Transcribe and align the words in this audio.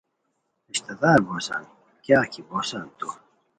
رشتہ 0.69 0.93
دار 1.01 1.19
بوسان 1.27 1.63
کیاغ 2.03 2.25
کی 2.33 2.41
بوسان 2.47 2.85
تو 2.97 3.07